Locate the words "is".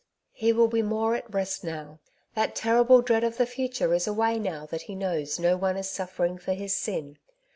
3.93-4.07, 5.77-5.91